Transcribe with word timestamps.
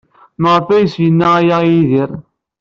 Maɣef 0.41 0.67
ay 0.69 0.83
as-yenna 0.85 1.27
aya 1.39 1.57
i 1.63 1.69
Yidir? 1.73 2.11